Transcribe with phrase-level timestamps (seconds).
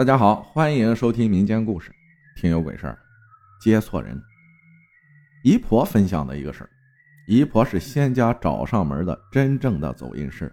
[0.00, 1.92] 大家好，欢迎收听民间故事，
[2.34, 2.98] 听有鬼事儿，
[3.60, 4.18] 接错人。
[5.44, 6.70] 姨婆分享的一个事儿，
[7.28, 10.50] 姨婆是仙家找上门的真正的走阴师。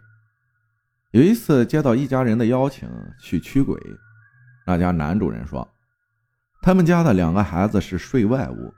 [1.12, 2.90] 有一次接到一家人的邀请
[3.22, 3.80] 去驱鬼，
[4.66, 5.66] 那家男主人说，
[6.62, 8.74] 他们家的两个孩子是睡外屋，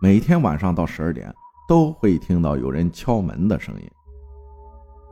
[0.00, 1.30] 每天晚上到十二点
[1.68, 3.86] 都会听到有人敲门的声音。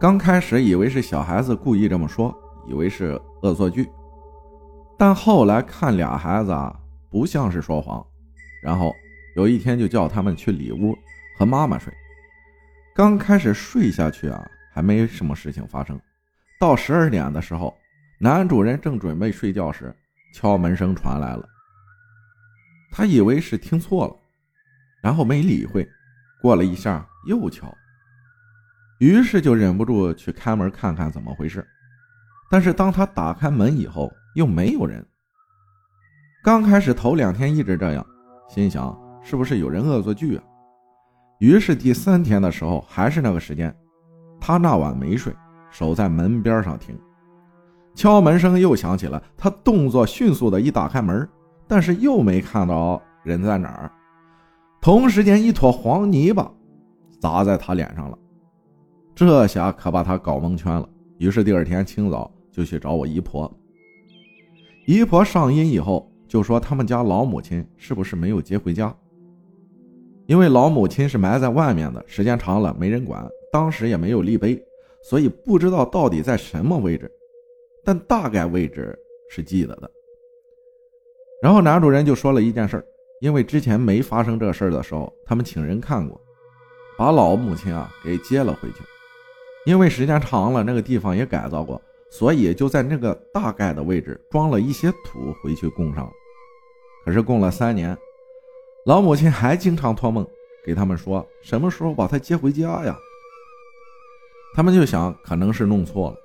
[0.00, 2.34] 刚开始以为是小孩子故意这么说，
[2.66, 3.86] 以为是恶作剧。
[4.98, 6.74] 但后来看俩孩子啊，
[7.10, 8.04] 不像是说谎。
[8.62, 8.94] 然后
[9.34, 10.96] 有一天就叫他们去里屋
[11.36, 11.92] 和妈妈睡。
[12.94, 16.00] 刚开始睡下去啊，还没什么事情发生。
[16.60, 17.76] 到十二点的时候，
[18.20, 19.92] 男主人正准备睡觉时，
[20.34, 21.48] 敲门声传来了。
[22.92, 24.14] 他以为是听错了，
[25.02, 25.88] 然后没理会。
[26.40, 27.72] 过了一下又敲，
[28.98, 31.66] 于是就忍不住去开门看看怎么回事。
[32.50, 35.04] 但是当他打开门以后，又没有人。
[36.42, 38.04] 刚开始头两天一直这样，
[38.48, 40.42] 心想是不是有人恶作剧啊？
[41.38, 43.74] 于是第三天的时候还是那个时间，
[44.40, 45.34] 他那晚没睡，
[45.70, 46.98] 守在门边上听。
[47.94, 51.28] 敲门声又响起了，他动作迅速的一打开门，
[51.68, 53.92] 但是又没看到人在哪儿。
[54.80, 56.50] 同时间一坨黄泥巴
[57.20, 58.18] 砸在他脸上了，
[59.14, 60.88] 这下可把他搞蒙圈了。
[61.18, 63.52] 于是第二天清早就去找我姨婆。
[64.84, 68.92] 姨婆上阴以后就说：“他们家老母亲是不是没有接回家？
[70.26, 74.60] 因为老母亲是埋在外面的，时间长了没人管，当时也没有立碑，
[75.04, 77.10] 所以不知道到底在什么位置，
[77.84, 78.98] 但大概位置
[79.30, 79.88] 是记得的。”
[81.40, 82.84] 然后男主人就说了一件事
[83.20, 86.20] 因为之前没发生这事儿的时候，他们请人看过，
[86.98, 88.78] 把老母亲啊给接了回去，
[89.64, 91.80] 因为时间长了，那个地方也改造过。
[92.12, 96.12] 所以就在那个大概的位置装了一些土回去供上了，
[97.06, 97.96] 可是供了三年，
[98.84, 100.26] 老母亲还经常托梦
[100.62, 102.94] 给他们说什么时候把他接回家呀？
[104.54, 106.16] 他们就想可能是弄错了，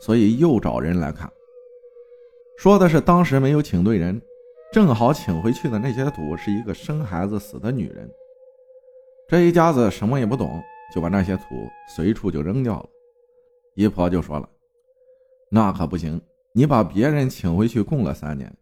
[0.00, 1.30] 所以又找人来看。
[2.56, 4.18] 说的是当时没有请对人，
[4.72, 8.10] 正好请回去的那些土是一个生孩子死的女人。
[9.28, 10.62] 这一家子什么也不懂，
[10.94, 11.42] 就把那些土
[11.94, 12.88] 随处就扔掉了。
[13.74, 14.48] 姨婆就说了。
[15.56, 16.20] 那可不行！
[16.54, 18.54] 你把别人请回去供了三年，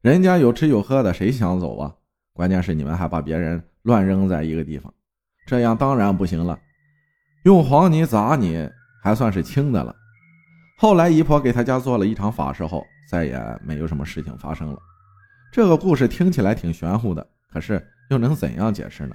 [0.00, 1.94] 人家有吃有喝的，谁想走啊？
[2.32, 4.92] 关键是你们还把别人乱扔在一个地方，
[5.46, 6.58] 这样当然不行了。
[7.44, 8.68] 用黄泥砸你，
[9.00, 9.94] 还算是轻的了。
[10.76, 14.78] 后来姨婆给他家做了一场法事后，再也没有什么事情发生了。
[15.52, 19.14] 这个故事听起来挺玄乎的，可是又能怎样解释呢？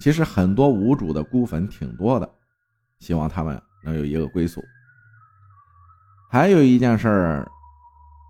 [0.00, 2.26] 其实很多无主的孤坟挺多的，
[2.98, 4.64] 希望他们能有一个归宿。
[6.32, 7.52] 还有一件事儿，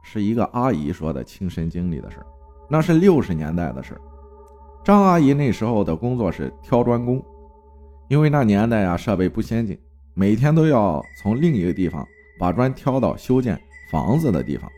[0.02, 2.26] 是一个阿姨说的亲身经历的事儿，
[2.68, 4.00] 那是六十年代的事儿。
[4.82, 7.24] 张阿姨那时候的工作是挑砖工，
[8.08, 9.78] 因为那年代啊设备不先进，
[10.14, 12.04] 每天都要从另一个地方
[12.40, 13.56] 把砖挑到修建
[13.88, 14.68] 房子的地方，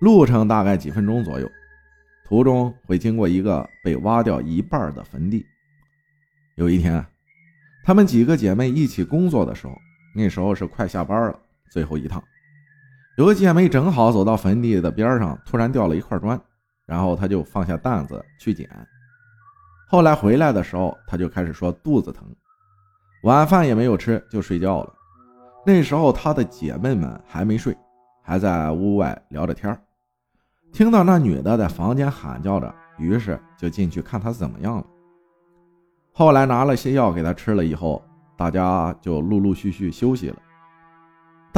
[0.00, 1.46] 路程大概几分钟左右，
[2.24, 5.44] 途中会经过一个被挖掉一半的坟地。
[6.54, 7.04] 有一天，
[7.84, 9.74] 她们几个姐妹一起工作的时候，
[10.14, 11.38] 那时候是快下班了，
[11.70, 12.24] 最后一趟。
[13.18, 16.40] 有个姐妹正好走到坟地的边上，突然掉了一块砖，
[16.86, 18.70] 然后她就放下担子去捡。
[19.88, 22.24] 后来回来的时候，她就开始说肚子疼，
[23.24, 24.94] 晚饭也没有吃就睡觉了。
[25.66, 27.76] 那时候她的姐妹们还没睡，
[28.22, 29.76] 还在屋外聊着天
[30.70, 34.86] 听到那女的在房间喊叫着，于是就进去看她怎么样了。
[36.12, 38.00] 后来拿了些药给她吃了以后，
[38.36, 40.36] 大家就陆陆续续休息了。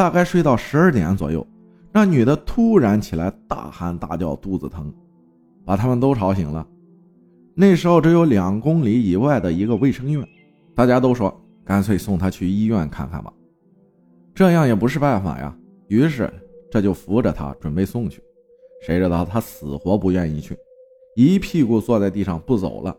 [0.01, 1.47] 大概睡到十二点左右，
[1.93, 4.91] 那女的突然起来大喊大叫，肚子疼，
[5.63, 6.67] 把他们都吵醒了。
[7.55, 10.27] 那时候只有两公里以外的一个卫生院，
[10.75, 13.31] 大家都说干脆送她去医院看看吧，
[14.35, 15.55] 这样也不是办法呀。
[15.89, 16.33] 于是
[16.71, 18.23] 这就扶着她准备送去，
[18.81, 20.57] 谁知道她死活不愿意去，
[21.15, 22.97] 一屁股坐在地上不走了，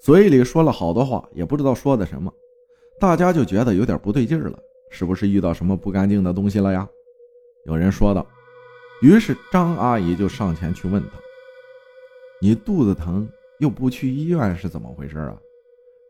[0.00, 2.32] 嘴里说了好多话，也不知道说的什么，
[2.98, 4.58] 大家就觉得有点不对劲了。
[4.94, 6.88] 是不是遇到什么不干净的东西了呀？
[7.66, 8.24] 有人说道。
[9.02, 11.18] 于是张阿姨就上前去问他
[12.40, 15.36] ：“你肚子疼又不去医院是怎么回事啊？”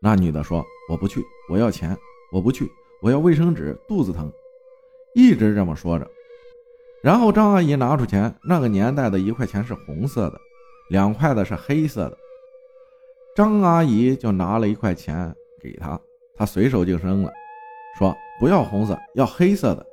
[0.03, 1.97] 那女的说：“我不去，我要钱。
[2.31, 2.71] 我不去，
[3.01, 3.75] 我要卫生纸。
[3.89, 4.31] 肚子疼。”
[5.17, 6.07] 一直这么说着。
[7.03, 10.39] 然后张阿姨拿出钱，那个年代的一块钱是红色的，
[10.91, 12.19] 两块的是黑色的。
[13.35, 15.99] 张阿姨就拿了一块钱给他，
[16.37, 17.33] 他随手就扔了，
[17.99, 18.17] 说。
[18.41, 19.87] 不要红色，要黑色的。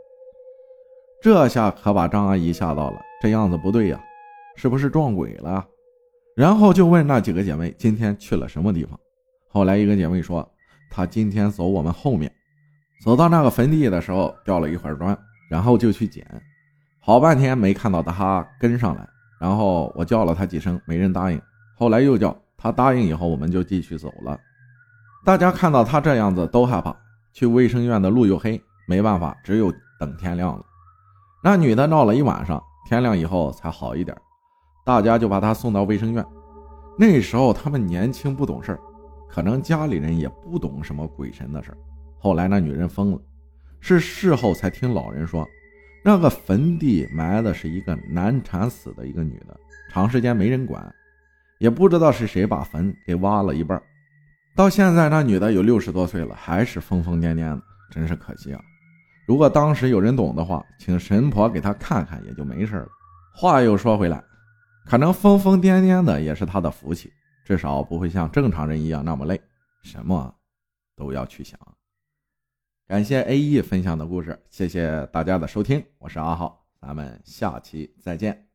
[1.21, 4.03] 这下可把张阿姨吓到了，这样子不对呀，
[4.55, 5.63] 是不是撞鬼了？
[6.35, 8.99] 然后就问那几个姐妹今天去了什么地方。
[9.47, 10.45] 后来一个姐妹说，
[10.89, 12.33] 她今天走我们后面，
[13.05, 15.15] 走到那个坟地的时候掉了一块砖，
[15.51, 16.25] 然后就去捡，
[16.99, 19.07] 好半天没看到她跟上来。
[19.39, 21.39] 然后我叫了她几声，没人答应。
[21.77, 24.39] 后来又叫她答应以后，我们就继续走了。
[25.23, 26.95] 大家看到她这样子都害怕，
[27.33, 30.65] 去卫生院的路又黑，没办法，只有等天亮了。
[31.43, 34.15] 那女的闹了一晚上，天亮以后才好一点。
[34.85, 36.25] 大家就把她送到卫生院。
[36.97, 38.77] 那时候他们年轻不懂事
[39.29, 41.75] 可能家里人也不懂什么鬼神的事
[42.19, 43.19] 后来那女人疯了，
[43.79, 45.47] 是事后才听老人说，
[46.03, 49.57] 那个坟地埋的是一个难产死的一个女的，
[49.89, 50.93] 长时间没人管，
[51.59, 53.81] 也不知道是谁把坟给挖了一半。
[54.55, 58.61] 到现在那女的有六十多岁了，还是疯疯癫癫的，真是可惜啊！
[59.25, 62.87] 如果当时有人懂的话，请神婆给她看看，也就没事了。
[63.33, 64.23] 话又说回来。
[64.85, 67.09] 可能疯疯癫癫的也是他的福气，
[67.45, 69.39] 至少不会像正常人一样那么累，
[69.83, 70.33] 什么
[70.95, 71.57] 都要去想。
[72.87, 78.50] 感谢 A E 分享的故事，谢谢大家的收听，我是阿浩，咱们下期再见。